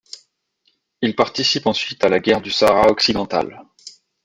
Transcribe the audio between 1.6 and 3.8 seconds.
ensuite à la guerre du Sahara occidental.